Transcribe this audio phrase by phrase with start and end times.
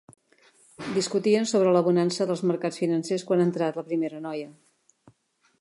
[0.95, 4.53] Discutien sobre la bonança dels mercats financers quan ha entrat la primera noia.